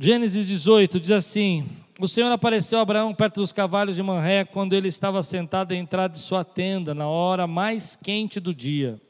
[0.00, 1.66] Gênesis 18 diz assim:
[1.98, 5.74] O Senhor apareceu a Abraão perto dos cavalos de Manré quando ele estava sentado à
[5.74, 9.00] entrada de sua tenda, na hora mais quente do dia.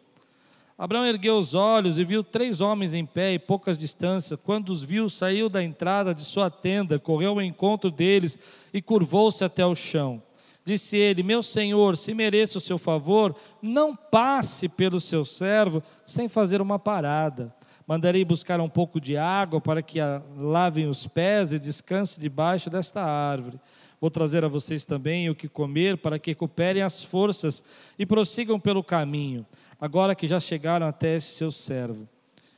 [0.78, 4.40] Abraão ergueu os olhos e viu três homens em pé e poucas distâncias.
[4.42, 8.38] Quando os viu, saiu da entrada de sua tenda, correu ao encontro deles
[8.72, 10.22] e curvou-se até o chão.
[10.64, 16.30] Disse ele: Meu senhor, se mereço o seu favor, não passe pelo seu servo sem
[16.30, 17.54] fazer uma parada.
[17.88, 19.98] Mandarei buscar um pouco de água para que
[20.36, 23.58] lavem os pés e descanse debaixo desta árvore.
[24.00, 27.64] Vou trazer a vocês também o que comer para que recuperem as forças
[27.98, 29.44] e prossigam pelo caminho
[29.80, 32.08] agora que já chegaram até esse seu servo.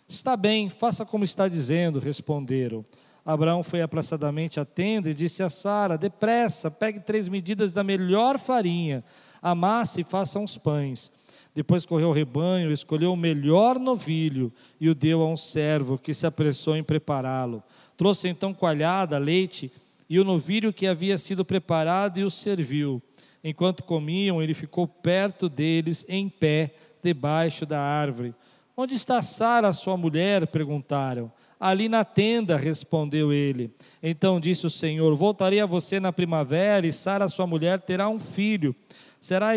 [0.09, 2.85] Está bem, faça como está dizendo, responderam.
[3.25, 8.39] Abraão foi apressadamente à tenda e disse a Sara: Depressa, pegue três medidas da melhor
[8.39, 9.05] farinha,
[9.41, 11.13] amasse e faça uns pães.
[11.55, 16.15] Depois correu ao rebanho, escolheu o melhor novilho e o deu a um servo que
[16.15, 17.63] se apressou em prepará-lo.
[17.97, 19.71] Trouxe então coalhada, leite
[20.09, 23.03] e o novilho que havia sido preparado e o serviu.
[23.43, 28.35] Enquanto comiam, ele ficou perto deles, em pé, debaixo da árvore.
[28.77, 30.47] Onde está Sara, sua mulher?
[30.47, 31.33] perguntaram.
[31.59, 33.71] Ali na tenda, respondeu ele.
[34.03, 38.19] Então disse o Senhor: Voltarei a você na primavera, e Sara, sua mulher, terá um
[38.19, 38.75] filho.
[39.21, 39.55] Será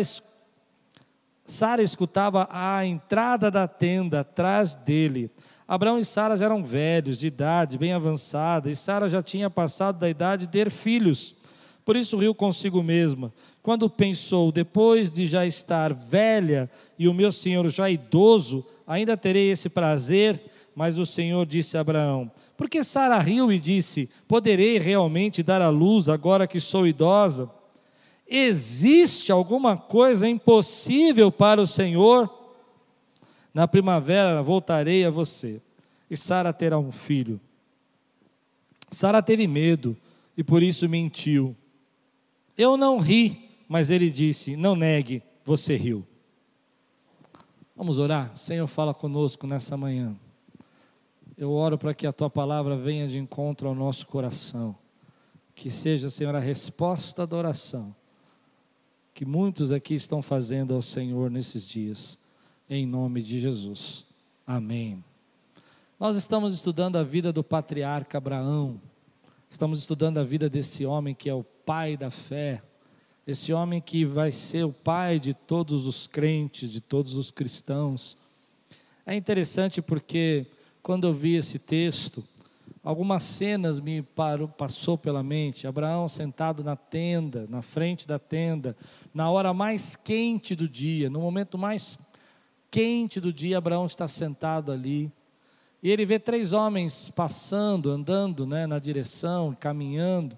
[1.44, 5.30] Sara escutava à entrada da tenda, atrás dele.
[5.68, 9.98] Abraão e Sara já eram velhos, de idade bem avançada, e Sara já tinha passado
[9.98, 11.34] da idade de ter filhos.
[11.84, 13.32] Por isso riu consigo mesma.
[13.62, 19.50] Quando pensou, depois de já estar velha e o meu senhor já idoso, ainda terei
[19.50, 20.40] esse prazer?
[20.74, 25.68] Mas o Senhor disse a Abraão: Porque Sara riu e disse: Poderei realmente dar à
[25.68, 27.48] luz agora que sou idosa?
[28.26, 32.32] Existe alguma coisa impossível para o Senhor?
[33.52, 35.60] Na primavera voltarei a você,
[36.10, 37.40] e Sara terá um filho.
[38.90, 39.96] Sara teve medo
[40.36, 41.54] e por isso mentiu.
[42.56, 46.04] Eu não ri, mas ele disse: Não negue, você riu.
[47.76, 48.36] Vamos orar?
[48.36, 50.16] Senhor, fala conosco nessa manhã.
[51.36, 54.76] Eu oro para que a tua palavra venha de encontro ao nosso coração.
[55.54, 57.94] Que seja, Senhor, a resposta da oração
[59.14, 62.18] que muitos aqui estão fazendo ao Senhor nesses dias,
[62.68, 64.04] em nome de Jesus.
[64.44, 65.02] Amém.
[66.00, 68.80] Nós estamos estudando a vida do patriarca Abraão,
[69.48, 72.60] estamos estudando a vida desse homem que é o pai da fé,
[73.24, 78.18] esse homem que vai ser o pai de todos os crentes, de todos os cristãos.
[79.06, 80.44] É interessante porque
[80.82, 82.24] quando eu vi esse texto,
[82.84, 85.66] algumas cenas me parou, passou pela mente.
[85.66, 88.76] Abraão sentado na tenda, na frente da tenda,
[89.12, 91.98] na hora mais quente do dia, no momento mais
[92.70, 95.10] quente do dia, Abraão está sentado ali.
[95.82, 100.36] E ele vê três homens passando, andando né, na direção, caminhando.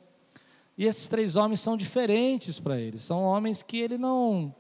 [0.79, 4.55] E esses três homens são diferentes para ele, são homens que ele não.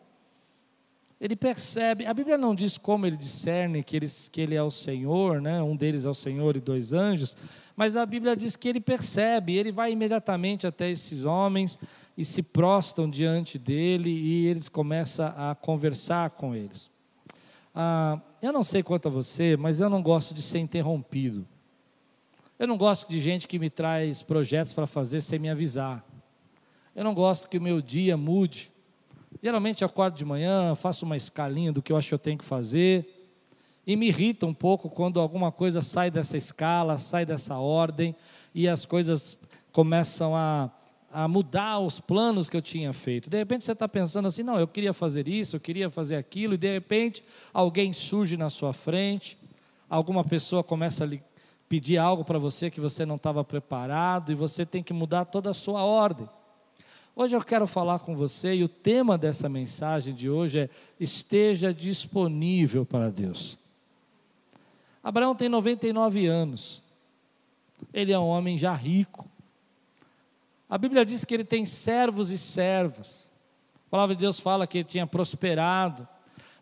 [1.18, 3.98] Ele percebe, a Bíblia não diz como ele discerne que,
[4.30, 5.62] que ele é o Senhor, né?
[5.62, 7.34] um deles é o Senhor e dois anjos,
[7.74, 11.78] mas a Bíblia diz que ele percebe, ele vai imediatamente até esses homens
[12.18, 16.90] e se prostam diante dele e eles começam a conversar com eles.
[17.74, 21.46] Ah, eu não sei quanto a você, mas eu não gosto de ser interrompido.
[22.58, 26.04] Eu não gosto de gente que me traz projetos para fazer sem me avisar.
[26.94, 28.72] Eu não gosto que o meu dia mude.
[29.42, 32.38] Geralmente eu acordo de manhã, faço uma escalinha do que eu acho que eu tenho
[32.38, 33.12] que fazer.
[33.86, 38.16] E me irrita um pouco quando alguma coisa sai dessa escala, sai dessa ordem
[38.54, 39.38] e as coisas
[39.70, 40.70] começam a,
[41.12, 43.30] a mudar os planos que eu tinha feito.
[43.30, 46.54] De repente você está pensando assim: não, eu queria fazer isso, eu queria fazer aquilo,
[46.54, 47.22] e de repente
[47.52, 49.38] alguém surge na sua frente,
[49.88, 51.22] alguma pessoa começa a lhe
[51.68, 55.50] pedir algo para você que você não estava preparado e você tem que mudar toda
[55.50, 56.28] a sua ordem.
[57.18, 61.72] Hoje eu quero falar com você e o tema dessa mensagem de hoje é: esteja
[61.72, 63.58] disponível para Deus.
[65.02, 66.82] Abraão tem 99 anos,
[67.90, 69.26] ele é um homem já rico.
[70.68, 73.32] A Bíblia diz que ele tem servos e servas.
[73.86, 76.06] A palavra de Deus fala que ele tinha prosperado.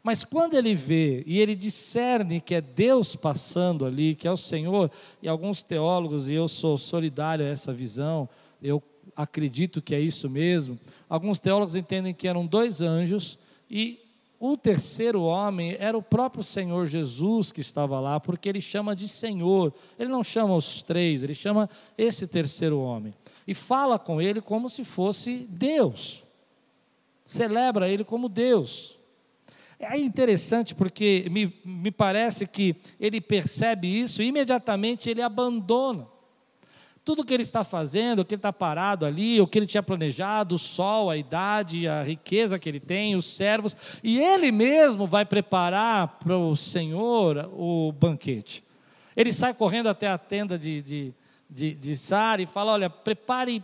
[0.05, 4.37] Mas quando ele vê e ele discerne que é Deus passando ali, que é o
[4.37, 4.89] Senhor,
[5.21, 8.29] e alguns teólogos, e eu sou solidário a essa visão,
[8.63, 8.81] eu
[9.17, 10.79] acredito que é isso mesmo.
[11.09, 13.39] Alguns teólogos entendem que eram dois anjos
[13.71, 14.01] e
[14.39, 19.09] o terceiro homem era o próprio Senhor Jesus que estava lá, porque ele chama de
[19.09, 19.73] Senhor.
[19.99, 23.15] Ele não chama os três, ele chama esse terceiro homem.
[23.47, 26.23] E fala com ele como se fosse Deus.
[27.25, 28.99] Celebra ele como Deus.
[29.79, 36.07] É interessante porque me, me parece que ele percebe isso e imediatamente ele abandona.
[37.05, 39.83] Tudo que ele está fazendo, o que ele está parado ali, o que ele tinha
[39.83, 45.07] planejado, o sol, a idade, a riqueza que ele tem, os servos, e ele mesmo
[45.07, 48.65] vai preparar para o Senhor o banquete.
[49.15, 51.15] Ele sai correndo até a tenda de, de,
[51.49, 53.63] de, de Sara e fala: Olha, prepare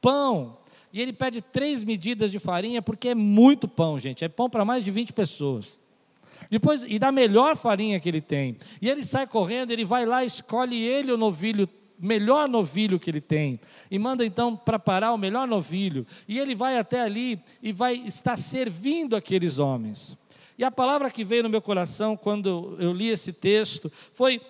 [0.00, 0.58] pão.
[0.92, 4.24] E ele pede três medidas de farinha, porque é muito pão, gente.
[4.24, 5.78] É pão para mais de 20 pessoas.
[6.50, 8.56] Depois, e da melhor farinha que ele tem.
[8.82, 11.68] E ele sai correndo, ele vai lá, escolhe ele o novilho
[12.00, 13.60] melhor novilho que ele tem,
[13.90, 18.36] e manda então preparar o melhor novilho, e ele vai até ali e vai estar
[18.36, 20.16] servindo aqueles homens.
[20.58, 24.40] E a palavra que veio no meu coração quando eu li esse texto foi: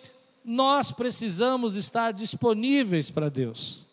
[0.44, 3.87] nós precisamos estar disponíveis para Deus.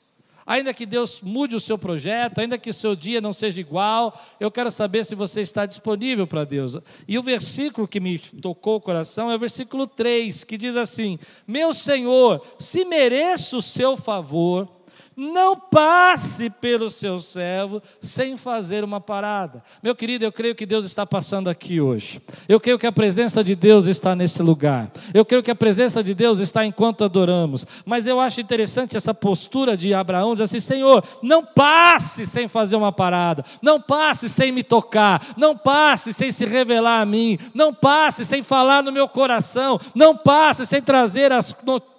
[0.47, 4.17] Ainda que Deus mude o seu projeto, ainda que o seu dia não seja igual,
[4.39, 6.77] eu quero saber se você está disponível para Deus.
[7.05, 11.19] E o versículo que me tocou o coração é o versículo 3, que diz assim:
[11.45, 14.76] Meu Senhor, se mereço o seu favor,
[15.17, 19.63] não passe pelo seu servo sem fazer uma parada.
[19.81, 22.21] Meu querido, eu creio que Deus está passando aqui hoje.
[22.47, 24.91] Eu creio que a presença de Deus está nesse lugar.
[25.11, 27.65] Eu creio que a presença de Deus está enquanto adoramos.
[27.83, 32.75] Mas eu acho interessante essa postura de Abraão, diz assim: Senhor, não passe sem fazer
[32.75, 37.73] uma parada, não passe sem me tocar, não passe sem se revelar a mim, não
[37.73, 41.96] passe sem falar no meu coração, não passe sem trazer as notícias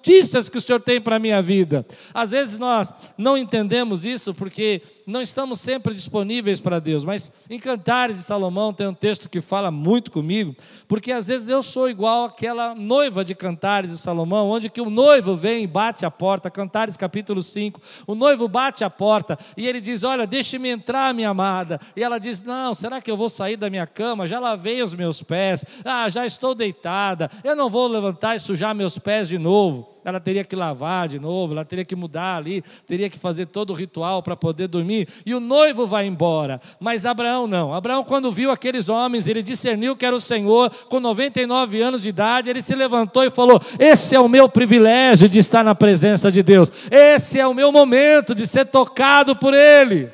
[0.50, 1.86] que o Senhor tem para a minha vida.
[2.14, 7.58] Às vezes nós não entendemos isso porque não estamos sempre disponíveis para Deus, mas em
[7.58, 10.54] Cantares de Salomão tem um texto que fala muito comigo,
[10.86, 14.90] porque às vezes eu sou igual aquela noiva de Cantares de Salomão, onde que o
[14.90, 19.66] noivo vem e bate a porta, Cantares capítulo 5, o noivo bate a porta e
[19.66, 21.80] ele diz: Olha, deixe-me entrar, minha amada.
[21.96, 24.26] E ela diz: Não, será que eu vou sair da minha cama?
[24.26, 28.74] Já lavei os meus pés, ah, já estou deitada, eu não vou levantar e sujar
[28.74, 32.62] meus pés de novo ela teria que lavar de novo, ela teria que mudar ali,
[32.86, 36.60] teria que fazer todo o ritual para poder dormir, e o noivo vai embora.
[36.80, 37.72] Mas Abraão não.
[37.72, 42.08] Abraão, quando viu aqueles homens, ele discerniu que era o Senhor, com 99 anos de
[42.08, 46.30] idade, ele se levantou e falou: Esse é o meu privilégio de estar na presença
[46.30, 50.10] de Deus, esse é o meu momento de ser tocado por Ele.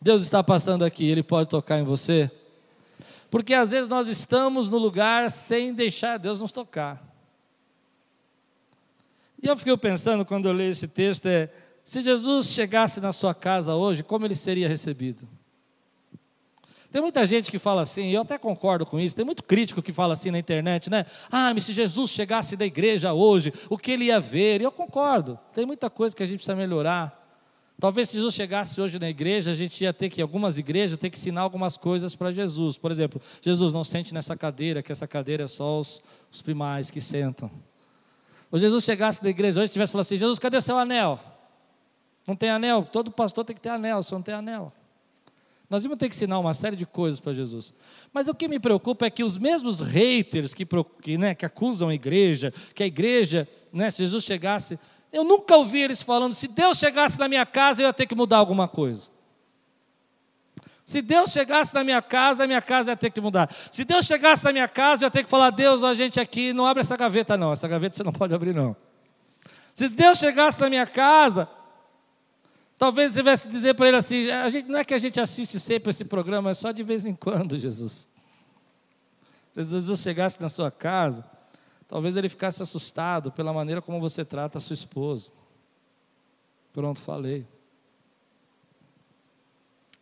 [0.00, 2.30] Deus está passando aqui, Ele pode tocar em você?
[3.30, 7.11] Porque às vezes nós estamos no lugar sem deixar Deus nos tocar.
[9.42, 11.50] E eu fiquei pensando quando eu leio esse texto é,
[11.84, 15.28] se Jesus chegasse na sua casa hoje, como ele seria recebido?
[16.92, 19.80] Tem muita gente que fala assim, e eu até concordo com isso, tem muito crítico
[19.80, 21.06] que fala assim na internet, né?
[21.30, 24.60] Ah, mas se Jesus chegasse da igreja hoje, o que ele ia ver?
[24.60, 27.18] E eu concordo, tem muita coisa que a gente precisa melhorar.
[27.80, 31.10] Talvez se Jesus chegasse hoje na igreja, a gente ia ter que, algumas igrejas, ter
[31.10, 32.76] que ensinar algumas coisas para Jesus.
[32.78, 36.00] Por exemplo, Jesus, não sente nessa cadeira, que essa cadeira é só os,
[36.30, 37.50] os primais que sentam.
[38.52, 41.18] Ou Jesus chegasse da igreja hoje e tivesse falado assim: Jesus, cadê seu anel?
[42.26, 42.86] Não tem anel?
[42.92, 44.70] Todo pastor tem que ter anel, só não tem anel.
[45.70, 47.72] Nós vamos ter que ensinar uma série de coisas para Jesus.
[48.12, 50.66] Mas o que me preocupa é que os mesmos haters que,
[51.00, 54.78] que, né, que acusam a igreja, que a igreja, né, se Jesus chegasse,
[55.10, 58.14] eu nunca ouvi eles falando: se Deus chegasse na minha casa, eu ia ter que
[58.14, 59.10] mudar alguma coisa.
[60.84, 63.48] Se Deus chegasse na minha casa, a minha casa ia ter que mudar.
[63.70, 66.52] Se Deus chegasse na minha casa, eu ia ter que falar: Deus, a gente aqui
[66.52, 67.52] não abre essa gaveta, não.
[67.52, 68.76] Essa gaveta você não pode abrir, não.
[69.72, 71.48] Se Deus chegasse na minha casa,
[72.76, 75.60] talvez eu tivesse dizer para ele assim: a gente, não é que a gente assiste
[75.60, 78.08] sempre esse programa, é só de vez em quando, Jesus.
[79.52, 81.24] Se Jesus chegasse na sua casa,
[81.86, 85.30] talvez ele ficasse assustado pela maneira como você trata a sua esposa.
[86.72, 87.46] Pronto, falei.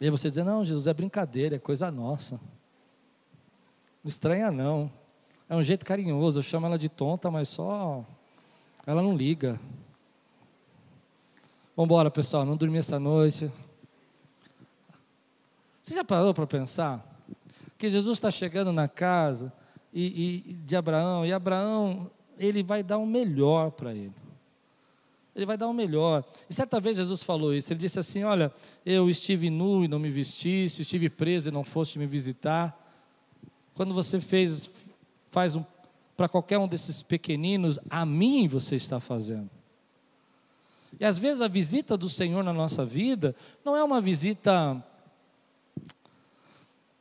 [0.01, 2.41] E aí você diz: Não, Jesus, é brincadeira, é coisa nossa.
[4.03, 4.91] Não estranha, não.
[5.49, 6.39] É um jeito carinhoso.
[6.39, 8.05] Eu chamo ela de tonta, mas só.
[8.87, 9.61] Ela não liga.
[11.77, 12.47] Vamos embora, pessoal.
[12.47, 13.53] Não dormi essa noite.
[15.83, 17.05] Você já parou para pensar
[17.77, 19.53] que Jesus está chegando na casa
[19.93, 24.15] e, e, de Abraão e Abraão ele vai dar o melhor para ele.
[25.41, 26.23] Ele vai dar o melhor.
[26.49, 27.73] E certa vez Jesus falou isso.
[27.73, 28.53] Ele disse assim: Olha,
[28.85, 32.79] eu estive nu e não me vestiste, estive preso e não foste me visitar.
[33.75, 34.71] Quando você fez,
[35.31, 35.65] faz um,
[36.15, 39.49] para qualquer um desses pequeninos, a mim você está fazendo.
[40.99, 44.85] E às vezes a visita do Senhor na nossa vida não é uma visita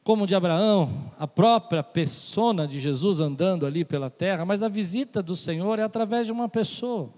[0.02, 5.22] como de Abraão, a própria persona de Jesus andando ali pela terra, mas a visita
[5.22, 7.12] do Senhor é através de uma pessoa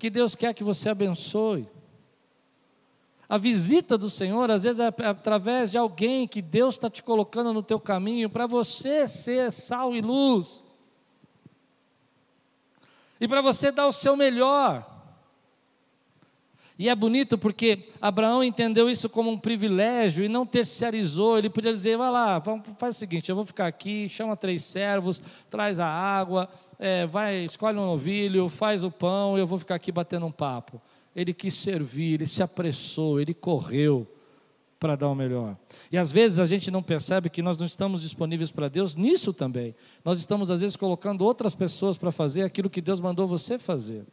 [0.00, 1.68] que Deus quer que você abençoe.
[3.28, 7.52] A visita do Senhor, às vezes, é através de alguém que Deus está te colocando
[7.52, 10.66] no teu caminho para você ser sal e luz.
[13.20, 14.99] e para você dar o seu melhor.
[16.80, 21.36] E é bonito porque Abraão entendeu isso como um privilégio e não terceirizou.
[21.36, 22.42] Ele podia dizer: vai lá,
[22.78, 25.20] faz o seguinte, eu vou ficar aqui, chama três servos,
[25.50, 29.92] traz a água, é, vai, escolhe um novilho, faz o pão, eu vou ficar aqui
[29.92, 30.80] batendo um papo.
[31.14, 34.06] Ele quis servir, ele se apressou, ele correu
[34.78, 35.58] para dar o melhor.
[35.92, 39.34] E às vezes a gente não percebe que nós não estamos disponíveis para Deus nisso
[39.34, 39.74] também.
[40.02, 44.06] Nós estamos às vezes colocando outras pessoas para fazer aquilo que Deus mandou você fazer.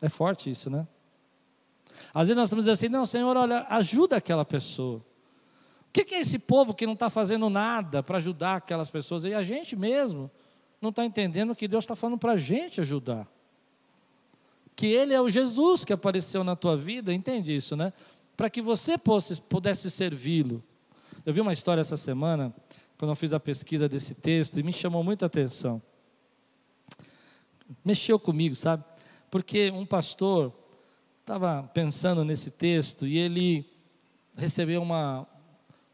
[0.00, 0.86] É forte isso, né?
[2.14, 4.98] Às vezes nós estamos dizendo assim: não, Senhor, olha, ajuda aquela pessoa.
[5.88, 9.24] O que é esse povo que não está fazendo nada para ajudar aquelas pessoas?
[9.24, 10.30] E a gente mesmo
[10.80, 13.26] não está entendendo que Deus está falando para a gente ajudar.
[14.76, 17.92] Que Ele é o Jesus que apareceu na tua vida, entende isso, né?
[18.40, 20.64] para que você pudesse servi-lo.
[21.26, 22.54] Eu vi uma história essa semana,
[22.96, 25.82] quando eu fiz a pesquisa desse texto, e me chamou muita atenção.
[27.84, 28.82] Mexeu comigo, sabe?
[29.30, 30.52] Porque um pastor
[31.20, 33.64] estava pensando nesse texto e ele
[34.36, 35.26] recebeu uma,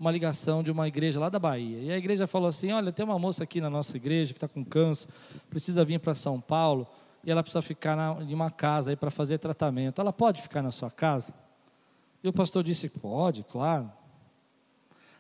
[0.01, 1.79] uma ligação de uma igreja lá da Bahia.
[1.81, 4.49] E a igreja falou assim: Olha, tem uma moça aqui na nossa igreja que está
[4.49, 5.09] com câncer,
[5.51, 6.87] precisa vir para São Paulo
[7.23, 10.01] e ela precisa ficar na, em uma casa aí para fazer tratamento.
[10.01, 11.35] Ela pode ficar na sua casa?
[12.23, 13.93] E o pastor disse: Pode, claro.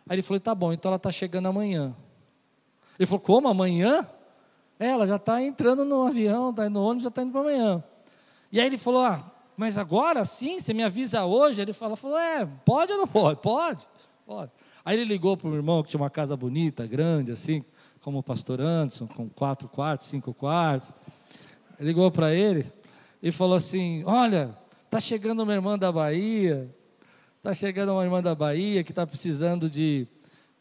[0.08, 1.94] Aí ele falou: Tá bom, então ela está chegando amanhã.
[2.98, 4.08] Ele falou: Como amanhã?
[4.78, 7.84] É, ela já está entrando no avião, está no ônibus, já está indo para amanhã.
[8.50, 11.60] E aí ele falou: Ah, mas agora sim, você me avisa hoje?
[11.60, 13.40] Ele falou, falou: É, pode ou não pode?
[13.42, 13.86] Pode,
[14.26, 14.50] pode.
[14.84, 17.64] Aí ele ligou para o irmão que tinha uma casa bonita, grande, assim,
[18.00, 20.92] como o pastor Anderson, com quatro quartos, cinco quartos.
[21.78, 22.72] Ele ligou para ele
[23.22, 26.68] e falou assim: Olha, está chegando uma irmã da Bahia,
[27.46, 30.04] Está chegando uma irmã da Bahia que está precisando de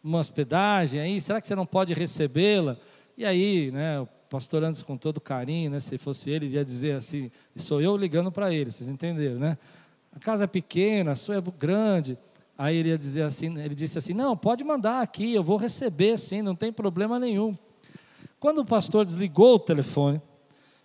[0.03, 2.77] uma hospedagem aí, será que você não pode recebê-la?
[3.17, 6.93] E aí, né, o pastor antes com todo carinho, né, se fosse ele, ia dizer
[6.93, 9.57] assim, sou eu ligando para ele, vocês entenderam, né?
[10.13, 12.17] A casa é pequena, a sua é grande.
[12.57, 16.17] Aí ele ia dizer assim, ele disse assim: "Não, pode mandar aqui, eu vou receber
[16.17, 17.57] sim, não tem problema nenhum".
[18.39, 20.21] Quando o pastor desligou o telefone,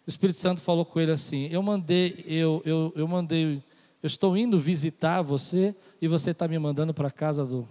[0.05, 3.63] o Espírito Santo falou com ele assim: "Eu mandei, eu, eu, eu mandei
[4.03, 7.69] eu estou indo visitar você e você está me mandando para a casa do.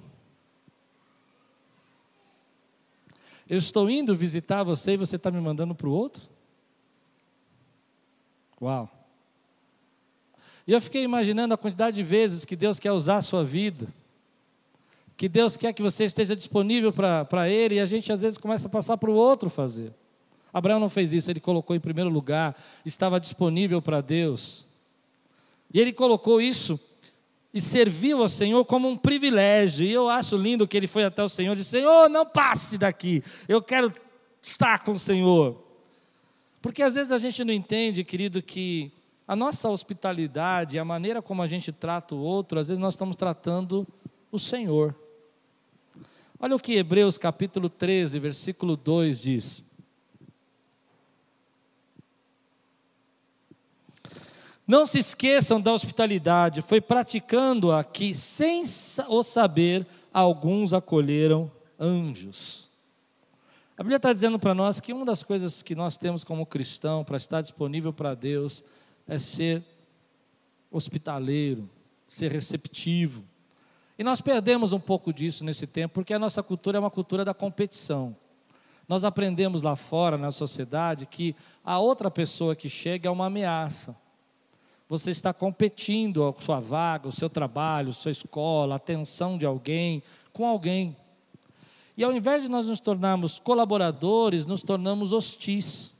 [3.49, 6.21] Eu estou indo visitar você e você está me mandando para o outro?
[8.61, 8.87] Uau!
[10.67, 13.87] E eu fiquei imaginando a quantidade de vezes que Deus quer usar a sua vida,
[15.17, 18.67] que Deus quer que você esteja disponível para Ele e a gente às vezes começa
[18.67, 19.91] a passar para o outro fazer.
[20.53, 24.65] Abraão não fez isso, ele colocou em primeiro lugar, estava disponível para Deus.
[25.73, 26.79] E ele colocou isso
[27.53, 29.85] e serviu ao Senhor como um privilégio.
[29.85, 32.77] E eu acho lindo que ele foi até o Senhor e disse: Senhor, não passe
[32.77, 33.93] daqui, eu quero
[34.41, 35.63] estar com o Senhor.
[36.61, 38.91] Porque às vezes a gente não entende, querido, que
[39.27, 43.15] a nossa hospitalidade, a maneira como a gente trata o outro, às vezes nós estamos
[43.15, 43.87] tratando
[44.31, 44.95] o Senhor.
[46.39, 49.68] Olha o que Hebreus capítulo 13, versículo 2 diz.
[54.69, 58.63] Não se esqueçam da hospitalidade, foi praticando-a que, sem
[59.07, 62.69] o saber, alguns acolheram anjos.
[63.75, 67.03] A Bíblia está dizendo para nós que uma das coisas que nós temos como cristão
[67.03, 68.63] para estar disponível para Deus
[69.07, 69.63] é ser
[70.69, 71.67] hospitaleiro,
[72.07, 73.23] ser receptivo.
[73.97, 77.25] E nós perdemos um pouco disso nesse tempo, porque a nossa cultura é uma cultura
[77.25, 78.15] da competição.
[78.87, 81.35] Nós aprendemos lá fora, na sociedade, que
[81.65, 83.97] a outra pessoa que chega é uma ameaça
[84.89, 89.45] você está competindo a sua vaga, o seu trabalho, a sua escola, a atenção de
[89.45, 90.01] alguém
[90.33, 90.97] com alguém.
[91.95, 95.91] E ao invés de nós nos tornarmos colaboradores, nos tornamos hostis.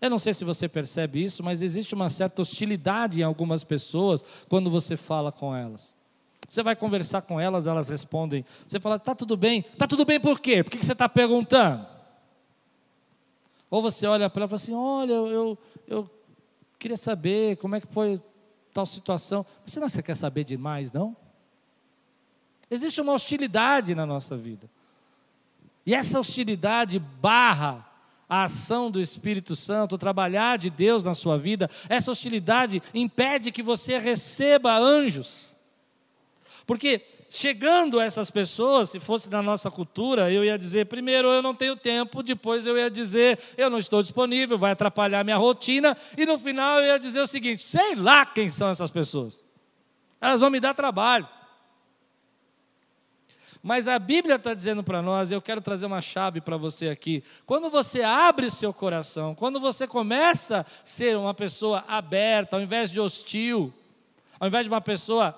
[0.00, 4.24] Eu não sei se você percebe isso, mas existe uma certa hostilidade em algumas pessoas
[4.48, 5.94] quando você fala com elas.
[6.48, 8.44] Você vai conversar com elas, elas respondem.
[8.66, 9.62] Você fala, tá tudo bem?
[9.76, 10.64] Tá tudo bem por quê?
[10.64, 11.86] Por que você está perguntando?
[13.70, 15.58] Ou você olha para ela e fala assim: olha, eu,
[15.88, 16.10] eu
[16.84, 18.20] Queria saber como é que foi
[18.74, 19.46] tal situação.
[19.64, 21.16] Você não quer saber demais, não?
[22.70, 24.68] Existe uma hostilidade na nossa vida.
[25.86, 27.90] E essa hostilidade barra
[28.28, 31.70] a ação do Espírito Santo, o trabalhar de Deus na sua vida.
[31.88, 35.56] Essa hostilidade impede que você receba anjos.
[36.66, 41.42] Porque chegando a essas pessoas, se fosse na nossa cultura, eu ia dizer, primeiro, eu
[41.42, 45.96] não tenho tempo, depois eu ia dizer, eu não estou disponível, vai atrapalhar minha rotina,
[46.16, 49.44] e no final eu ia dizer o seguinte: sei lá quem são essas pessoas,
[50.20, 51.28] elas vão me dar trabalho.
[53.66, 57.24] Mas a Bíblia está dizendo para nós, eu quero trazer uma chave para você aqui.
[57.46, 62.90] Quando você abre seu coração, quando você começa a ser uma pessoa aberta, ao invés
[62.90, 63.72] de hostil,
[64.38, 65.34] ao invés de uma pessoa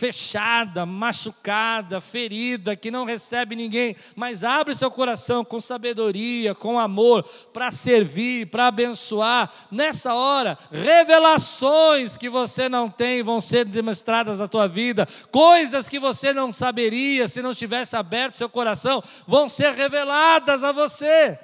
[0.00, 7.22] fechada, machucada, ferida, que não recebe ninguém, mas abre seu coração com sabedoria, com amor,
[7.52, 9.52] para servir, para abençoar.
[9.70, 16.00] Nessa hora, revelações que você não tem vão ser demonstradas na tua vida, coisas que
[16.00, 21.38] você não saberia se não tivesse aberto seu coração, vão ser reveladas a você.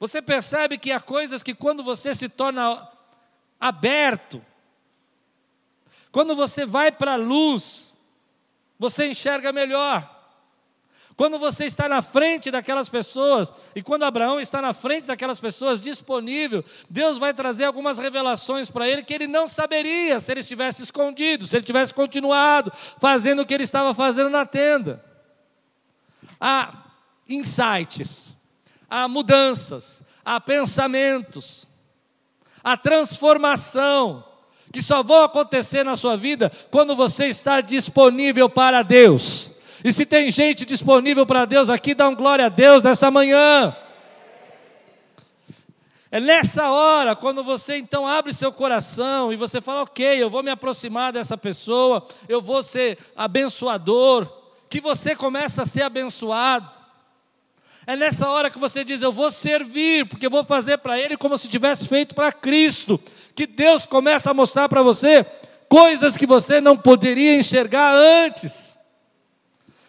[0.00, 2.88] Você percebe que há coisas que quando você se torna
[3.60, 4.42] aberto,
[6.12, 7.98] quando você vai para a luz,
[8.78, 10.12] você enxerga melhor.
[11.16, 15.80] Quando você está na frente daquelas pessoas, e quando Abraão está na frente daquelas pessoas,
[15.80, 20.82] disponível, Deus vai trazer algumas revelações para ele que ele não saberia se ele estivesse
[20.82, 25.04] escondido, se ele tivesse continuado fazendo o que ele estava fazendo na tenda.
[26.40, 26.86] Há
[27.28, 28.34] insights,
[28.88, 31.66] há mudanças, há pensamentos,
[32.64, 34.31] há transformação
[34.72, 39.52] que só vão acontecer na sua vida quando você está disponível para Deus.
[39.84, 43.76] E se tem gente disponível para Deus aqui, dá um glória a Deus nessa manhã.
[46.10, 50.42] É nessa hora, quando você então abre seu coração e você fala, ok, eu vou
[50.42, 54.28] me aproximar dessa pessoa, eu vou ser abençoador,
[54.68, 56.81] que você começa a ser abençoado.
[57.86, 61.16] É nessa hora que você diz: Eu vou servir, porque eu vou fazer para Ele
[61.16, 63.00] como se tivesse feito para Cristo.
[63.34, 65.26] Que Deus começa a mostrar para você
[65.68, 68.71] coisas que você não poderia enxergar antes.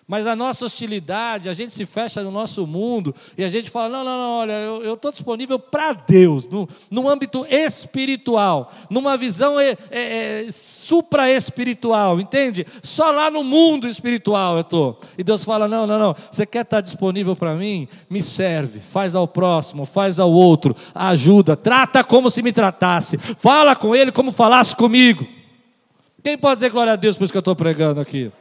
[0.06, 3.90] Mas a nossa hostilidade, a gente se fecha no nosso mundo e a gente fala:
[3.90, 9.58] não, não, não, olha, eu estou disponível para Deus, no, no âmbito espiritual, numa visão
[9.58, 12.68] é, é, é, supra-espiritual, entende?
[12.82, 15.00] Só lá no mundo espiritual eu estou.
[15.18, 17.88] E Deus fala: não, não, não, você quer estar disponível para mim?
[18.10, 23.74] Me serve, faz ao próximo, faz ao outro, ajuda, trata como se me tratasse, fala
[23.74, 25.26] com ele como falasse comigo.
[26.22, 28.32] Quem pode dizer glória a Deus por isso que eu estou pregando aqui?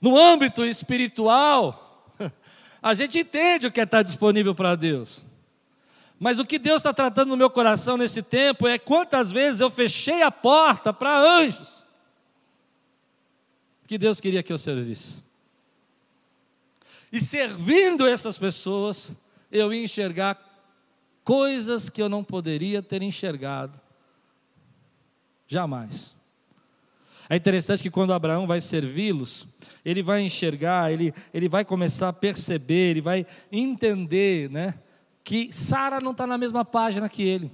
[0.00, 2.14] No âmbito espiritual,
[2.82, 5.24] a gente entende o que é estar disponível para Deus.
[6.18, 9.70] Mas o que Deus está tratando no meu coração nesse tempo é quantas vezes eu
[9.70, 11.86] fechei a porta para anjos
[13.88, 15.24] que Deus queria que eu servisse.
[17.10, 19.16] E servindo essas pessoas,
[19.50, 20.38] eu ia enxergar
[21.24, 23.80] coisas que eu não poderia ter enxergado.
[25.46, 26.14] Jamais.
[27.28, 29.46] É interessante que quando Abraão vai servi-los,
[29.84, 34.74] ele vai enxergar, ele, ele vai começar a perceber, ele vai entender né,
[35.22, 37.52] que Sara não está na mesma página que ele.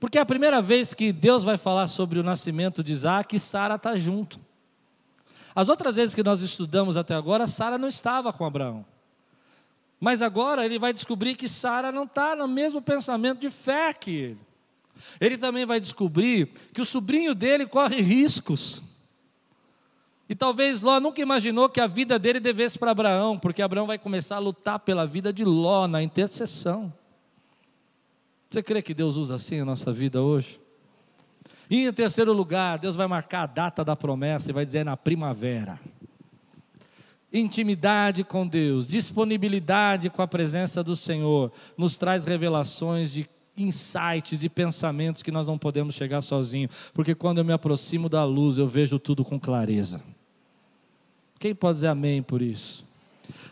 [0.00, 3.76] Porque é a primeira vez que Deus vai falar sobre o nascimento de Isaac, Sara
[3.76, 4.40] está junto.
[5.54, 8.84] As outras vezes que nós estudamos até agora, Sara não estava com Abraão.
[10.00, 14.10] Mas agora ele vai descobrir que Sara não está no mesmo pensamento de fé que
[14.10, 14.40] ele.
[15.20, 18.82] Ele também vai descobrir que o sobrinho dele corre riscos.
[20.28, 23.98] E talvez Ló nunca imaginou que a vida dele devesse para Abraão, porque Abraão vai
[23.98, 26.92] começar a lutar pela vida de Ló na intercessão.
[28.50, 30.60] Você crê que Deus usa assim a nossa vida hoje?
[31.68, 34.96] E em terceiro lugar, Deus vai marcar a data da promessa e vai dizer na
[34.96, 35.78] primavera.
[37.32, 44.48] Intimidade com Deus, disponibilidade com a presença do Senhor, nos traz revelações de insights e
[44.48, 48.66] pensamentos que nós não podemos chegar sozinho, porque quando eu me aproximo da luz, eu
[48.66, 50.00] vejo tudo com clareza.
[51.38, 52.86] Quem pode dizer amém por isso?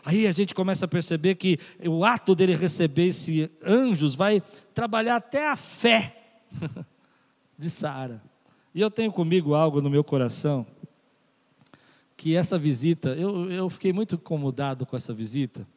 [0.05, 4.41] Aí a gente começa a perceber que o ato dele receber esses anjos vai
[4.73, 6.15] trabalhar até a fé
[7.57, 8.21] de Sara.
[8.75, 10.65] E eu tenho comigo algo no meu coração
[12.17, 15.67] que essa visita, eu, eu fiquei muito incomodado com essa visita,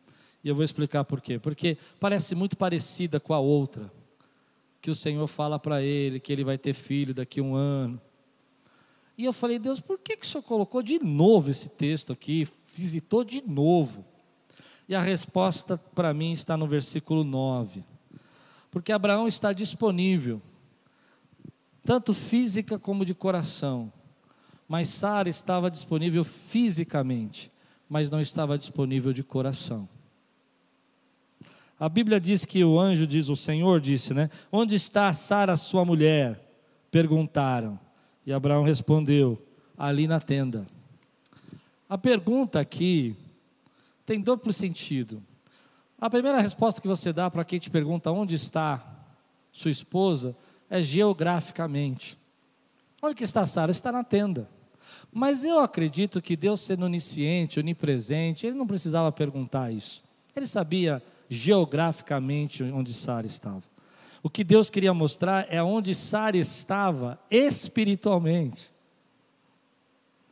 [0.44, 1.38] e eu vou explicar por quê.
[1.38, 3.90] Porque parece muito parecida com a outra
[4.86, 8.00] que o Senhor fala para ele que ele vai ter filho daqui a um ano.
[9.18, 12.46] E eu falei, Deus, por que, que o Senhor colocou de novo esse texto aqui?
[12.72, 14.04] Visitou de novo.
[14.88, 17.82] E a resposta para mim está no versículo 9.
[18.70, 20.40] Porque Abraão está disponível,
[21.82, 23.92] tanto física como de coração.
[24.68, 27.50] Mas Sara estava disponível fisicamente,
[27.88, 29.88] mas não estava disponível de coração.
[31.78, 34.30] A Bíblia diz que o anjo diz, o Senhor disse, né?
[34.50, 36.40] Onde está Sara, sua mulher?
[36.90, 37.78] Perguntaram.
[38.24, 39.40] E Abraão respondeu:
[39.76, 40.66] Ali na tenda.
[41.88, 43.14] A pergunta aqui
[44.06, 45.22] tem duplo sentido.
[46.00, 48.84] A primeira resposta que você dá para quem te pergunta onde está
[49.52, 50.36] sua esposa
[50.68, 52.18] é geograficamente.
[53.02, 53.70] Onde que está Sara?
[53.70, 54.48] Está na tenda.
[55.12, 60.02] Mas eu acredito que Deus sendo onisciente, onipresente, ele não precisava perguntar isso.
[60.34, 63.62] Ele sabia geograficamente onde Sara estava.
[64.22, 68.70] O que Deus queria mostrar é onde Sara estava espiritualmente.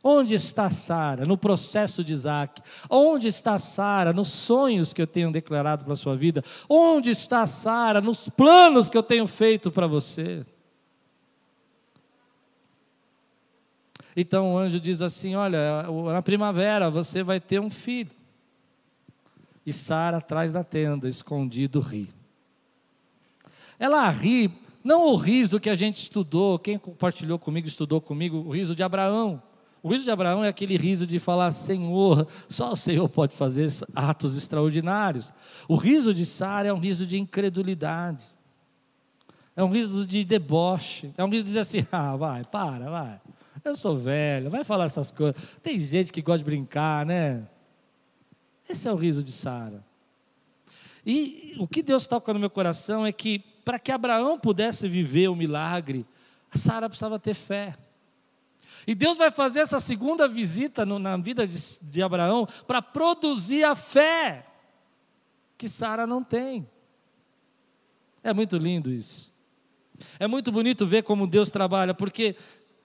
[0.03, 2.61] Onde está Sara no processo de Isaac?
[2.89, 6.43] Onde está Sara nos sonhos que eu tenho declarado para a sua vida?
[6.69, 10.45] Onde está Sara nos planos que eu tenho feito para você?
[14.15, 18.11] Então o anjo diz assim: Olha, na primavera você vai ter um filho.
[19.65, 22.09] E Sara, atrás da tenda, escondido, ri.
[23.79, 24.51] Ela ri,
[24.83, 28.83] não o riso que a gente estudou, quem compartilhou comigo, estudou comigo, o riso de
[28.83, 29.41] Abraão.
[29.81, 33.69] O riso de Abraão é aquele riso de falar: Senhor, só o Senhor pode fazer
[33.95, 35.31] atos extraordinários.
[35.67, 38.27] O riso de Sara é um riso de incredulidade.
[39.55, 41.13] É um riso de deboche.
[41.17, 43.21] É um riso de dizer assim: ah, vai, para, vai.
[43.63, 45.35] Eu sou velho, vai falar essas coisas.
[45.63, 47.47] Tem gente que gosta de brincar, né?
[48.67, 49.83] Esse é o riso de Sara.
[51.05, 55.27] E o que Deus toca no meu coração é que, para que Abraão pudesse viver
[55.27, 56.05] o milagre,
[56.53, 57.77] Sara precisava ter fé.
[58.87, 63.63] E Deus vai fazer essa segunda visita no, na vida de, de Abraão para produzir
[63.63, 64.45] a fé
[65.57, 66.67] que Sara não tem.
[68.23, 69.33] É muito lindo isso.
[70.19, 72.35] É muito bonito ver como Deus trabalha, porque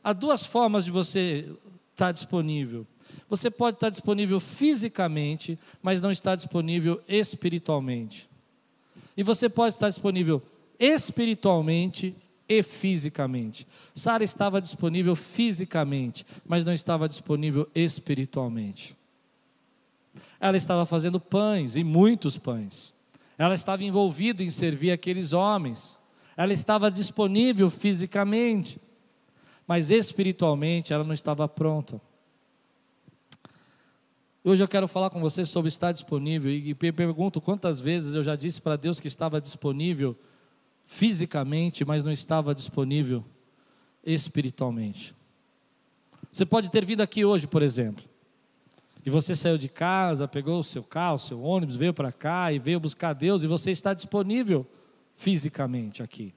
[0.02, 1.50] há duas formas de você
[1.90, 2.86] estar disponível.
[3.28, 8.28] Você pode estar disponível fisicamente, mas não está disponível espiritualmente.
[9.16, 10.42] E você pode estar disponível
[10.78, 12.14] espiritualmente
[12.48, 13.66] e fisicamente.
[13.94, 18.96] Sara estava disponível fisicamente, mas não estava disponível espiritualmente.
[20.40, 22.92] Ela estava fazendo pães, e muitos pães.
[23.38, 25.98] Ela estava envolvida em servir aqueles homens.
[26.36, 28.80] Ela estava disponível fisicamente,
[29.66, 32.00] mas espiritualmente ela não estava pronta.
[34.42, 38.34] Hoje eu quero falar com você sobre estar disponível e pergunto quantas vezes eu já
[38.34, 40.16] disse para Deus que estava disponível
[40.86, 43.22] fisicamente, mas não estava disponível
[44.02, 45.14] espiritualmente.
[46.32, 48.02] Você pode ter vindo aqui hoje, por exemplo,
[49.04, 52.50] e você saiu de casa, pegou o seu carro, o seu ônibus, veio para cá
[52.50, 54.66] e veio buscar Deus, e você está disponível
[55.16, 56.32] fisicamente aqui.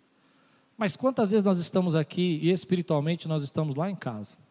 [0.77, 4.42] Mas quantas vezes nós estamos aqui e espiritualmente nós estamos lá em casa?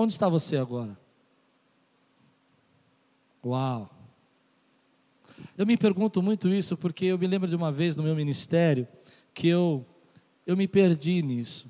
[0.00, 0.96] Onde está você agora?
[3.44, 3.90] Uau!
[5.56, 8.86] Eu me pergunto muito isso porque eu me lembro de uma vez no meu ministério
[9.34, 9.84] que eu,
[10.46, 11.66] eu me perdi nisso.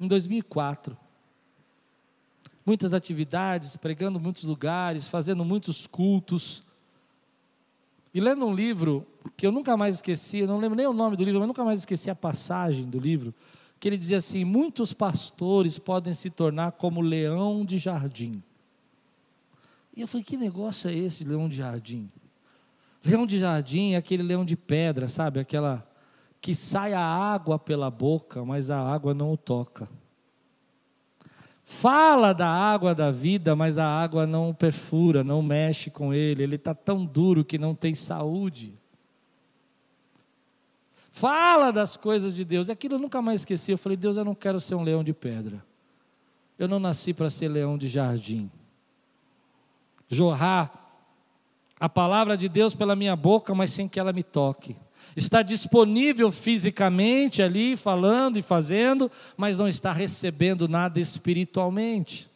[0.00, 0.96] Em 2004.
[2.64, 6.64] Muitas atividades, pregando muitos lugares, fazendo muitos cultos.
[8.14, 11.24] E lendo um livro que eu nunca mais esqueci, não lembro nem o nome do
[11.24, 13.34] livro, mas nunca mais esqueci a passagem do livro,
[13.80, 18.42] que ele dizia assim: muitos pastores podem se tornar como leão de jardim.
[19.96, 22.10] E eu falei: que negócio é esse, leão de jardim?
[23.02, 25.40] Leão de jardim é aquele leão de pedra, sabe?
[25.40, 25.88] Aquela
[26.40, 29.88] que sai a água pela boca, mas a água não o toca.
[31.64, 36.42] Fala da água da vida, mas a água não perfura, não mexe com ele.
[36.42, 38.74] Ele está tão duro que não tem saúde.
[41.20, 42.70] Fala das coisas de Deus.
[42.70, 43.70] Aquilo eu nunca mais esqueci.
[43.70, 45.62] Eu falei, Deus, eu não quero ser um leão de pedra.
[46.58, 48.50] Eu não nasci para ser leão de jardim.
[50.08, 50.72] Jorrar
[51.78, 54.74] a palavra de Deus pela minha boca, mas sem que ela me toque.
[55.14, 62.30] Está disponível fisicamente ali, falando e fazendo, mas não está recebendo nada espiritualmente.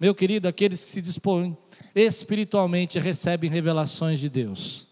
[0.00, 1.56] Meu querido, aqueles que se dispõem
[1.94, 4.85] espiritualmente recebem revelações de Deus.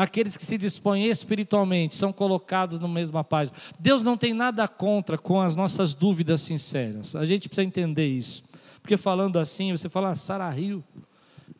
[0.00, 3.54] Aqueles que se dispõem espiritualmente são colocados na mesma página.
[3.78, 7.14] Deus não tem nada contra com as nossas dúvidas sinceras.
[7.14, 8.42] A gente precisa entender isso.
[8.80, 10.82] Porque falando assim, você fala, ah, Sara Rio,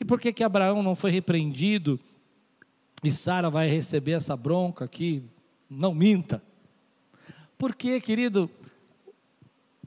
[0.00, 2.00] e por que que Abraão não foi repreendido
[3.04, 5.22] e Sara vai receber essa bronca aqui?
[5.68, 6.42] Não minta.
[7.58, 8.50] Porque, querido,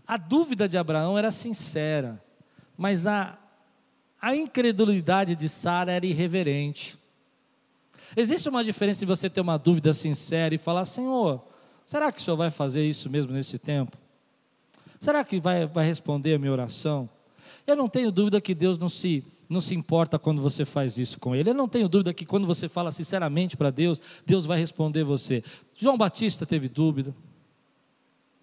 [0.06, 2.24] a dúvida de Abraão era sincera,
[2.78, 3.36] mas a,
[4.22, 7.02] a incredulidade de Sara era irreverente.
[8.16, 11.42] Existe uma diferença em você ter uma dúvida sincera e falar: Senhor,
[11.86, 13.98] será que o Senhor vai fazer isso mesmo nesse tempo?
[15.00, 17.10] Será que vai, vai responder a minha oração?
[17.68, 21.20] Eu não tenho dúvida que Deus não se, não se importa quando você faz isso
[21.20, 21.50] com Ele.
[21.50, 25.44] Eu não tenho dúvida que quando você fala sinceramente para Deus, Deus vai responder você.
[25.76, 27.14] João Batista teve dúvida.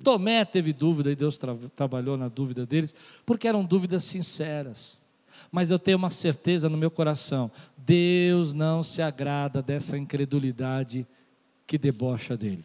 [0.04, 4.99] Tomé teve dúvida e Deus tra trabalhou na dúvida deles, porque eram dúvidas sinceras.
[5.50, 11.06] Mas eu tenho uma certeza no meu coração: Deus não se agrada dessa incredulidade
[11.66, 12.64] que debocha dele.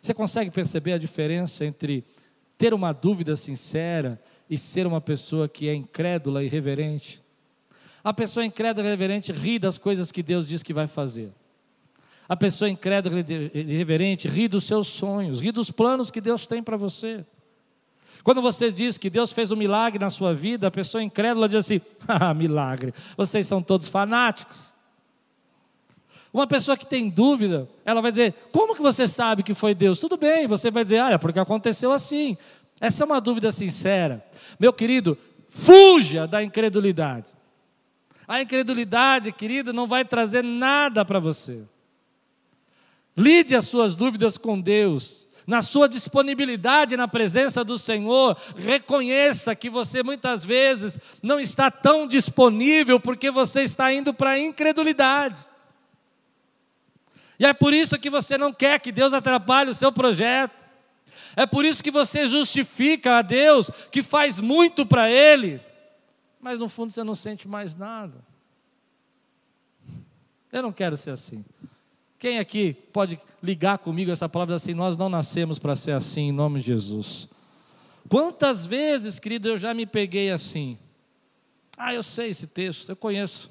[0.00, 2.04] Você consegue perceber a diferença entre
[2.58, 7.22] ter uma dúvida sincera e ser uma pessoa que é incrédula e reverente?
[8.02, 11.32] A pessoa incrédula e reverente ri das coisas que Deus diz que vai fazer.
[12.28, 16.62] A pessoa incrédula e reverente ri dos seus sonhos, ri dos planos que Deus tem
[16.62, 17.24] para você.
[18.22, 21.58] Quando você diz que Deus fez um milagre na sua vida, a pessoa incrédula diz
[21.58, 24.74] assim: ah, milagre, vocês são todos fanáticos.
[26.32, 29.98] Uma pessoa que tem dúvida, ela vai dizer: como que você sabe que foi Deus?
[29.98, 32.36] Tudo bem, você vai dizer: olha, porque aconteceu assim.
[32.80, 34.24] Essa é uma dúvida sincera.
[34.58, 35.16] Meu querido,
[35.48, 37.30] fuja da incredulidade.
[38.26, 41.62] A incredulidade, querido, não vai trazer nada para você.
[43.16, 49.68] Lide as suas dúvidas com Deus na sua disponibilidade na presença do Senhor, reconheça que
[49.68, 55.44] você muitas vezes não está tão disponível porque você está indo para a incredulidade.
[57.38, 60.62] E é por isso que você não quer que Deus atrapalhe o seu projeto.
[61.34, 65.60] É por isso que você justifica a Deus que faz muito para Ele,
[66.40, 68.18] mas no fundo você não sente mais nada.
[70.52, 71.44] Eu não quero ser assim.
[72.22, 74.74] Quem aqui pode ligar comigo essa palavra assim?
[74.74, 77.28] Nós não nascemos para ser assim, em nome de Jesus.
[78.08, 80.78] Quantas vezes, querido, eu já me peguei assim?
[81.76, 83.50] Ah, eu sei esse texto, eu conheço,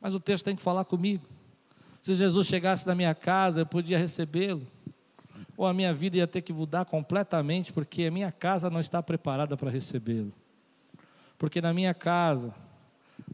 [0.00, 1.26] mas o texto tem que falar comigo.
[2.00, 4.64] Se Jesus chegasse na minha casa, eu podia recebê-lo,
[5.56, 9.02] ou a minha vida ia ter que mudar completamente, porque a minha casa não está
[9.02, 10.32] preparada para recebê-lo.
[11.36, 12.54] Porque na minha casa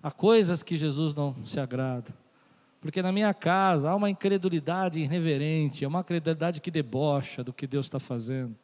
[0.02, 2.16] há coisas que Jesus não se agrada.
[2.80, 7.66] Porque na minha casa há uma incredulidade irreverente, é uma incredulidade que debocha do que
[7.66, 8.56] Deus está fazendo,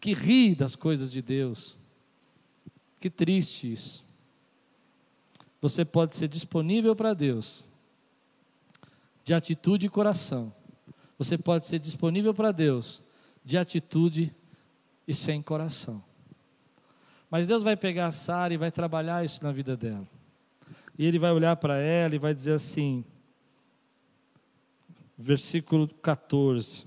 [0.00, 1.78] que ri das coisas de Deus.
[3.00, 4.04] Que triste isso.
[5.60, 7.64] Você pode ser disponível para Deus,
[9.24, 10.52] de atitude e coração.
[11.16, 13.02] Você pode ser disponível para Deus,
[13.44, 14.34] de atitude
[15.06, 16.02] e sem coração.
[17.30, 20.06] Mas Deus vai pegar a Sara e vai trabalhar isso na vida dela.
[20.98, 23.04] E ele vai olhar para ela e vai dizer assim,
[25.16, 26.86] versículo 14: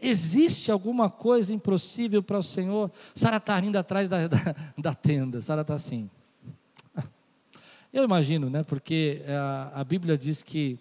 [0.00, 2.90] Existe alguma coisa impossível para o Senhor?
[3.14, 4.38] Sara está rindo atrás da, da,
[4.76, 6.10] da tenda, Sara está assim.
[7.92, 8.62] Eu imagino, né?
[8.62, 10.78] Porque a, a, Bíblia diz que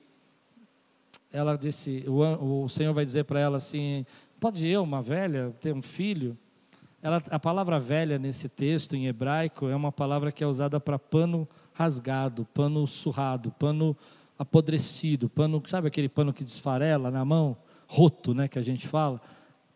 [1.31, 4.05] ela disse, o, o Senhor vai dizer para ela assim:
[4.39, 6.37] pode eu, uma velha, ter um filho?
[7.01, 10.97] Ela, a palavra velha nesse texto em hebraico é uma palavra que é usada para
[10.97, 13.95] pano rasgado, pano surrado, pano
[14.37, 17.55] apodrecido, pano, sabe aquele pano que desfarela na mão?
[17.87, 19.21] Roto, né, que a gente fala.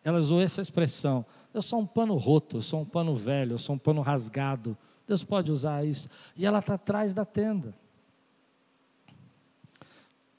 [0.03, 1.25] Ela usou essa expressão.
[1.53, 4.77] Eu sou um pano roto, eu sou um pano velho, eu sou um pano rasgado.
[5.07, 6.09] Deus pode usar isso.
[6.35, 7.73] E ela está atrás da tenda.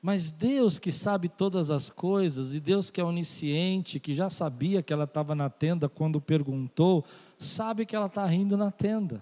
[0.02, 4.82] Mas Deus que sabe todas as coisas, e Deus que é onisciente, que já sabia
[4.82, 7.04] que ela estava na tenda quando perguntou,
[7.38, 9.20] sabe que ela está rindo na tenda.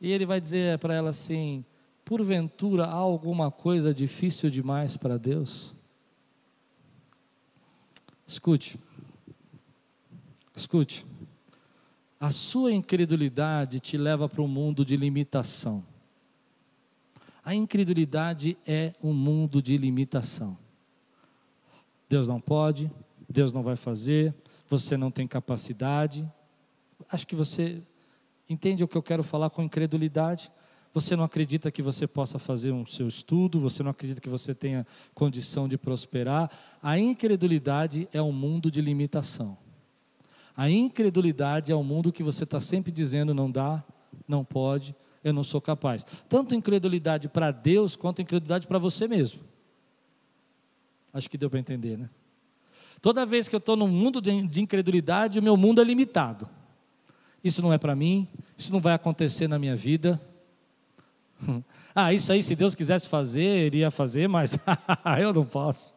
[0.00, 1.64] E ele vai dizer para ela assim:
[2.04, 5.74] porventura há alguma coisa difícil demais para Deus?
[8.26, 8.78] Escute,
[10.54, 11.04] escute.
[12.18, 15.84] A sua incredulidade te leva para um mundo de limitação.
[17.42, 20.56] A incredulidade é um mundo de limitação.
[22.08, 22.90] Deus não pode,
[23.28, 24.34] Deus não vai fazer,
[24.68, 26.30] você não tem capacidade.
[27.10, 27.82] Acho que você
[28.50, 30.50] Entende o que eu quero falar com incredulidade?
[30.92, 34.52] Você não acredita que você possa fazer um seu estudo, você não acredita que você
[34.52, 34.84] tenha
[35.14, 36.50] condição de prosperar.
[36.82, 39.56] A incredulidade é um mundo de limitação.
[40.56, 43.84] A incredulidade é um mundo que você está sempre dizendo não dá,
[44.26, 46.04] não pode, eu não sou capaz.
[46.28, 49.42] Tanto incredulidade para Deus quanto incredulidade para você mesmo.
[51.12, 52.10] Acho que deu para entender, né?
[53.00, 56.48] Toda vez que eu estou num mundo de incredulidade, o meu mundo é limitado.
[57.42, 60.20] Isso não é para mim, isso não vai acontecer na minha vida.
[61.94, 64.58] ah, isso aí, se Deus quisesse fazer, iria fazer, mas
[65.18, 65.94] eu não posso.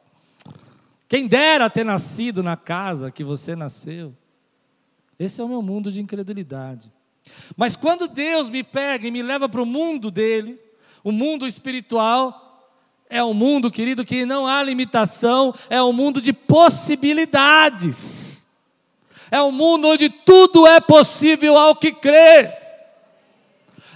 [1.08, 4.16] Quem dera ter nascido na casa que você nasceu.
[5.20, 6.92] Esse é o meu mundo de incredulidade.
[7.56, 10.60] Mas quando Deus me pega e me leva para o mundo dele,
[11.04, 12.40] o mundo espiritual,
[13.10, 18.43] é um mundo, querido, que não há limitação, é um mundo de possibilidades.
[19.34, 22.52] É um mundo onde tudo é possível ao que crê.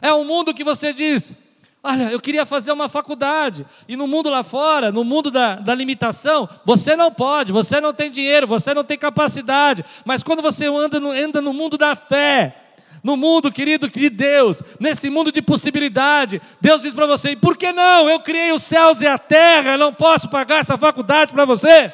[0.01, 1.35] É um mundo que você diz:
[1.83, 3.63] Olha, eu queria fazer uma faculdade.
[3.87, 7.93] E no mundo lá fora, no mundo da, da limitação, você não pode, você não
[7.93, 9.85] tem dinheiro, você não tem capacidade.
[10.03, 12.55] Mas quando você anda no, anda no mundo da fé,
[13.03, 17.71] No mundo, querido, de Deus, nesse mundo de possibilidade, Deus diz para você: por que
[17.71, 18.09] não?
[18.09, 21.93] Eu criei os céus e a terra, eu não posso pagar essa faculdade para você.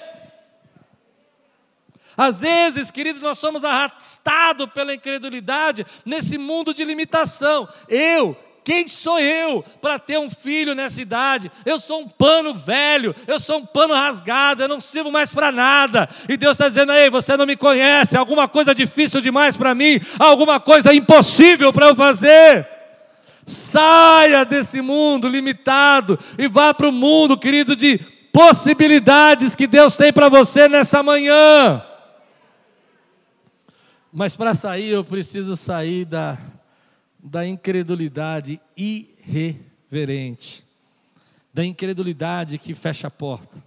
[2.17, 7.67] Às vezes, querido, nós somos arrastados pela incredulidade nesse mundo de limitação.
[7.88, 11.52] Eu quem sou eu para ter um filho nessa idade?
[11.65, 15.52] Eu sou um pano velho, eu sou um pano rasgado, eu não sirvo mais para
[15.52, 16.08] nada.
[16.30, 19.99] E Deus está dizendo: Ei, você não me conhece, alguma coisa difícil demais para mim,
[20.17, 22.67] alguma coisa impossível para eu fazer.
[23.45, 27.97] Saia desse mundo limitado e vá para o mundo, querido, de
[28.32, 31.84] possibilidades que Deus tem para você nessa manhã.
[34.13, 36.38] Mas para sair, eu preciso sair da
[37.23, 40.65] da incredulidade irreverente,
[41.54, 43.63] da incredulidade que fecha a porta,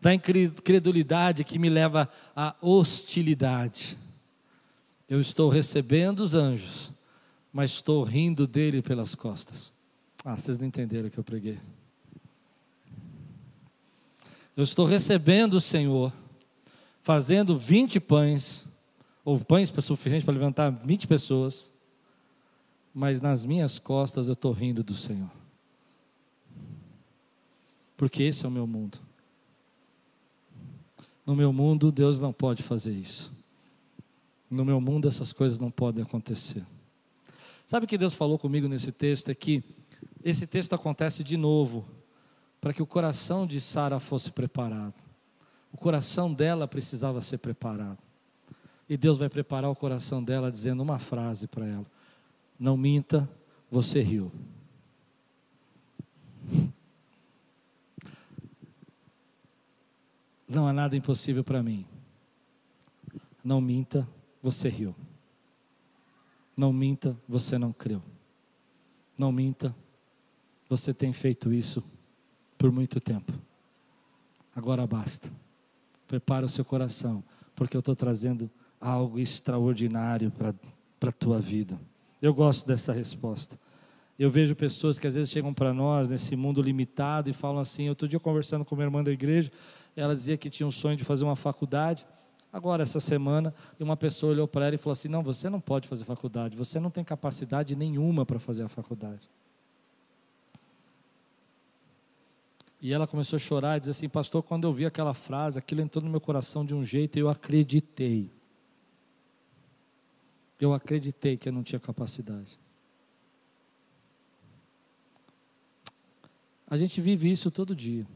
[0.00, 3.98] da incredulidade que me leva à hostilidade.
[5.08, 6.92] Eu estou recebendo os anjos,
[7.52, 9.72] mas estou rindo dele pelas costas.
[10.24, 11.58] Ah, vocês não entenderam o que eu preguei.
[14.56, 16.12] Eu estou recebendo o Senhor,
[17.02, 18.68] fazendo 20 pães,
[19.28, 21.70] ou pães suficientes para levantar 20 pessoas,
[22.94, 25.30] mas nas minhas costas eu estou rindo do Senhor.
[27.94, 28.98] Porque esse é o meu mundo.
[31.26, 33.30] No meu mundo, Deus não pode fazer isso.
[34.50, 36.64] No meu mundo, essas coisas não podem acontecer.
[37.66, 39.28] Sabe o que Deus falou comigo nesse texto?
[39.28, 39.62] É que
[40.24, 41.86] esse texto acontece de novo
[42.62, 44.94] para que o coração de Sara fosse preparado.
[45.70, 48.07] O coração dela precisava ser preparado.
[48.88, 51.86] E Deus vai preparar o coração dela dizendo uma frase para ela:
[52.58, 53.28] não minta,
[53.70, 54.32] você riu.
[60.48, 61.84] Não há nada impossível para mim.
[63.44, 64.08] Não minta,
[64.42, 64.94] você riu.
[66.56, 68.02] Não minta, você não creu.
[69.16, 69.74] Não minta,
[70.68, 71.84] você tem feito isso
[72.56, 73.32] por muito tempo.
[74.56, 75.30] Agora basta.
[76.06, 77.22] Prepara o seu coração,
[77.54, 81.78] porque eu estou trazendo algo extraordinário para a tua vida.
[82.20, 83.58] Eu gosto dessa resposta.
[84.18, 87.88] Eu vejo pessoas que às vezes chegam para nós nesse mundo limitado e falam assim.
[87.88, 89.50] Outro dia conversando com uma irmã da igreja,
[89.94, 92.04] ela dizia que tinha um sonho de fazer uma faculdade.
[92.52, 95.86] Agora, essa semana, uma pessoa olhou para ela e falou assim: Não, você não pode
[95.86, 99.28] fazer faculdade, você não tem capacidade nenhuma para fazer a faculdade.
[102.80, 105.80] E ela começou a chorar e dizer assim: Pastor, quando eu vi aquela frase, aquilo
[105.80, 108.30] entrou no meu coração de um jeito e eu acreditei
[110.60, 112.58] eu acreditei que eu não tinha capacidade.
[116.66, 118.06] A gente vive isso todo dia.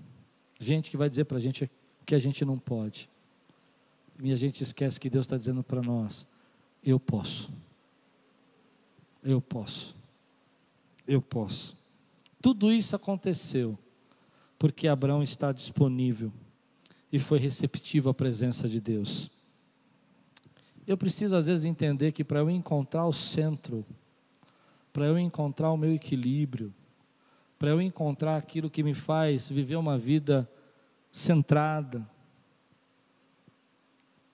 [0.58, 1.70] Gente que vai dizer para a gente
[2.04, 3.08] que a gente não pode.
[4.22, 6.26] E a gente esquece que Deus está dizendo para nós:
[6.84, 7.52] eu posso.
[9.22, 9.96] Eu posso.
[11.06, 11.76] Eu posso.
[12.40, 13.78] Tudo isso aconteceu
[14.58, 16.32] porque Abraão está disponível
[17.12, 19.30] e foi receptivo à presença de Deus.
[20.86, 23.84] Eu preciso às vezes entender que para eu encontrar o centro,
[24.92, 26.74] para eu encontrar o meu equilíbrio,
[27.58, 30.48] para eu encontrar aquilo que me faz viver uma vida
[31.10, 32.06] centrada,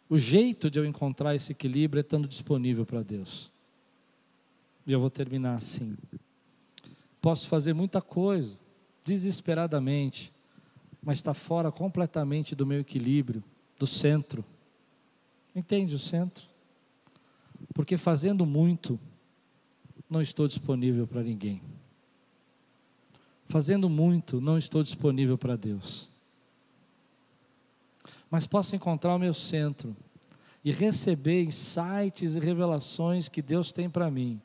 [0.08, 3.50] o jeito de eu encontrar esse equilíbrio é estando disponível para Deus.
[4.86, 5.98] E eu vou terminar assim.
[7.20, 8.56] Posso fazer muita coisa,
[9.04, 10.32] desesperadamente,
[11.02, 13.44] mas está fora completamente do meu equilíbrio,
[13.78, 14.42] do centro.
[15.58, 16.46] Entende o centro?
[17.74, 18.96] Porque fazendo muito,
[20.08, 21.60] não estou disponível para ninguém.
[23.48, 26.08] Fazendo muito, não estou disponível para Deus.
[28.30, 29.96] Mas posso encontrar o meu centro
[30.62, 34.40] e receber insights e revelações que Deus tem para mim,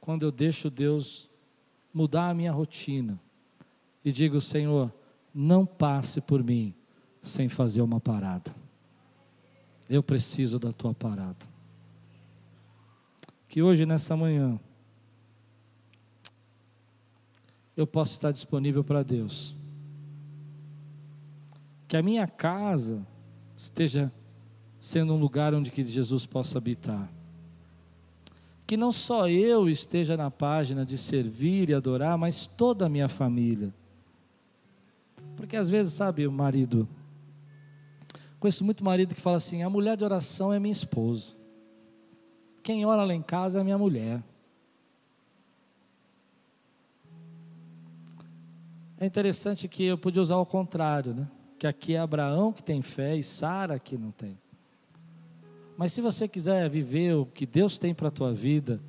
[0.00, 1.30] quando eu deixo Deus
[1.94, 3.16] mudar a minha rotina
[4.04, 4.92] e digo, Senhor,
[5.32, 6.74] não passe por mim
[7.22, 8.52] sem fazer uma parada.
[9.90, 11.44] Eu preciso da tua parada.
[13.48, 14.58] Que hoje, nessa manhã,
[17.76, 19.56] eu possa estar disponível para Deus.
[21.88, 23.04] Que a minha casa
[23.56, 24.12] esteja
[24.78, 27.10] sendo um lugar onde que Jesus possa habitar.
[28.68, 33.08] Que não só eu esteja na página de servir e adorar, mas toda a minha
[33.08, 33.74] família.
[35.34, 36.88] Porque às vezes, sabe, o marido,
[38.40, 41.34] Conheço muito marido que fala assim: a mulher de oração é minha esposa.
[42.62, 44.22] Quem ora lá em casa é minha mulher.
[48.98, 51.28] É interessante que eu podia usar o contrário, né?
[51.58, 54.38] Que aqui é Abraão que tem fé e Sara que não tem.
[55.76, 58.80] Mas se você quiser viver o que Deus tem para a tua vida,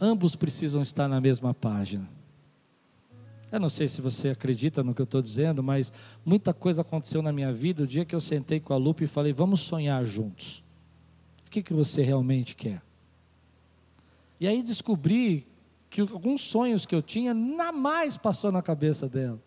[0.00, 2.08] ambos precisam estar na mesma página.
[3.50, 5.92] Eu não sei se você acredita no que eu estou dizendo, mas
[6.24, 9.08] muita coisa aconteceu na minha vida o dia que eu sentei com a Lupe e
[9.08, 10.62] falei: vamos sonhar juntos.
[11.46, 12.82] O que, que você realmente quer?
[14.38, 15.46] E aí descobri
[15.88, 19.40] que alguns sonhos que eu tinha, nada mais passou na cabeça dela.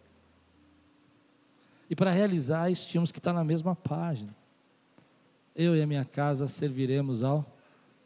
[1.89, 4.35] E para realizar isso, tínhamos que estar na mesma página.
[5.55, 7.45] Eu e a minha casa serviremos ao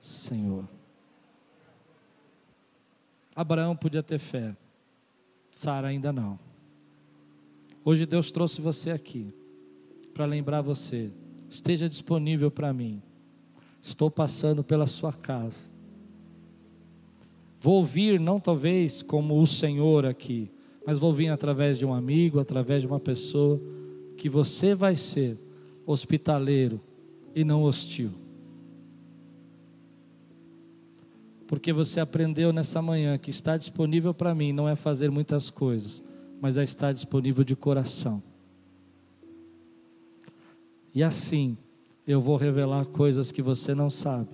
[0.02, 0.68] Senhor.
[3.36, 4.56] Abraão podia ter fé,
[5.56, 6.38] Sara ainda não.
[7.86, 9.34] Hoje Deus trouxe você aqui
[10.14, 11.14] para lembrar você:
[11.50, 13.02] esteja disponível para mim.
[13.82, 15.72] Estou passando pela sua casa.
[17.62, 20.52] Vou ouvir, não talvez como o Senhor aqui,
[20.86, 23.58] mas vou vir através de um amigo, através de uma pessoa,
[24.18, 25.40] que você vai ser
[25.86, 26.82] hospitaleiro
[27.34, 28.12] e não hostil.
[31.48, 36.04] Porque você aprendeu nessa manhã que está disponível para mim não é fazer muitas coisas,
[36.42, 38.22] mas é estar disponível de coração.
[40.94, 41.58] E assim,
[42.08, 44.30] eu vou revelar coisas que você não sabe,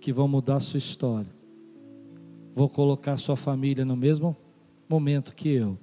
[0.00, 1.30] que vão mudar a sua história.
[2.54, 4.36] Vou colocar sua família no mesmo
[4.88, 5.78] momento que eu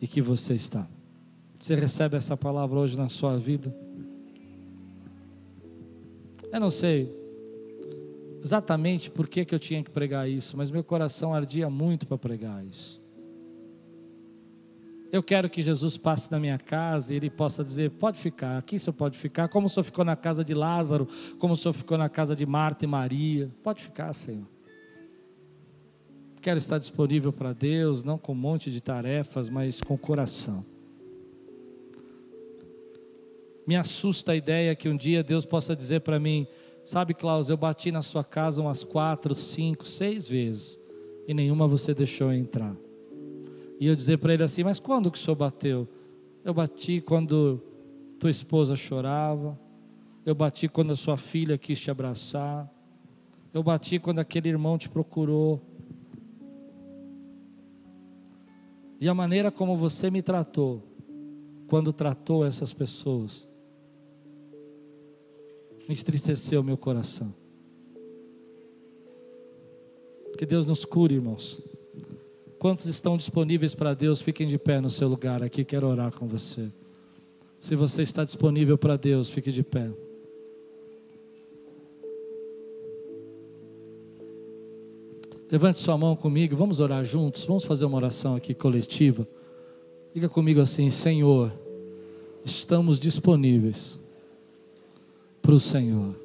[0.00, 0.86] e que você está.
[1.58, 3.74] Você recebe essa palavra hoje na sua vida?
[6.52, 7.23] Eu não sei
[8.44, 12.18] exatamente por que, que eu tinha que pregar isso, mas meu coração ardia muito para
[12.18, 13.02] pregar isso.
[15.10, 18.76] Eu quero que Jesus passe na minha casa e ele possa dizer: pode ficar, aqui
[18.76, 21.72] o senhor pode ficar, como o senhor ficou na casa de Lázaro, como o senhor
[21.72, 23.50] ficou na casa de Marta e Maria.
[23.62, 24.46] Pode ficar, Senhor.
[26.42, 30.66] Quero estar disponível para Deus, não com um monte de tarefas, mas com coração.
[33.66, 36.46] Me assusta a ideia que um dia Deus possa dizer para mim:
[36.84, 40.78] Sabe, Klaus, eu bati na sua casa umas quatro, cinco, seis vezes
[41.26, 42.76] e nenhuma você deixou entrar.
[43.80, 45.88] E eu dizer para ele assim: Mas quando que o senhor bateu?
[46.44, 47.60] Eu bati quando
[48.18, 49.58] tua esposa chorava,
[50.26, 52.70] eu bati quando a sua filha quis te abraçar,
[53.52, 55.62] eu bati quando aquele irmão te procurou.
[59.00, 60.82] E a maneira como você me tratou,
[61.66, 63.48] quando tratou essas pessoas,
[65.88, 67.34] entristeceu meu coração.
[70.36, 71.60] Que Deus nos cure, irmãos.
[72.58, 76.26] Quantos estão disponíveis para Deus, fiquem de pé no seu lugar aqui, quero orar com
[76.26, 76.72] você.
[77.60, 79.90] Se você está disponível para Deus, fique de pé.
[85.50, 89.28] Levante sua mão comigo, vamos orar juntos, vamos fazer uma oração aqui coletiva.
[90.12, 91.52] Diga comigo assim: Senhor,
[92.44, 94.00] estamos disponíveis
[95.44, 96.16] para o Senhor.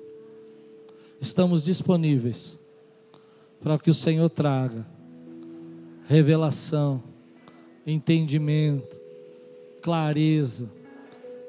[1.19, 2.57] Estamos disponíveis
[3.61, 4.87] para que o Senhor traga
[6.07, 7.03] revelação,
[7.85, 8.97] entendimento,
[9.81, 10.71] clareza,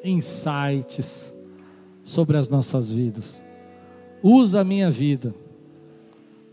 [0.02, 1.32] insights
[2.02, 3.42] sobre as nossas vidas.
[4.20, 5.32] Usa a minha vida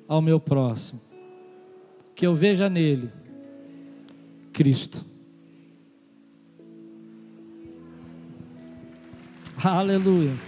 [0.08, 1.02] ao meu próximo,
[2.14, 3.12] que eu veja nele
[4.54, 5.04] Cristo.
[9.62, 10.47] Aleluia.